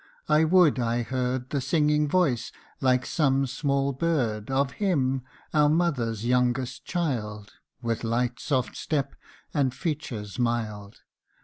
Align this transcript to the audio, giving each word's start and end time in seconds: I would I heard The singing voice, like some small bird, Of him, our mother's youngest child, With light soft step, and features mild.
I 0.27 0.45
would 0.45 0.79
I 0.79 1.03
heard 1.03 1.51
The 1.51 1.61
singing 1.61 2.07
voice, 2.09 2.51
like 2.79 3.05
some 3.05 3.45
small 3.45 3.93
bird, 3.93 4.49
Of 4.49 4.71
him, 4.71 5.21
our 5.53 5.69
mother's 5.69 6.25
youngest 6.25 6.85
child, 6.85 7.53
With 7.83 8.03
light 8.03 8.39
soft 8.39 8.75
step, 8.75 9.13
and 9.53 9.75
features 9.75 10.39
mild. 10.39 11.01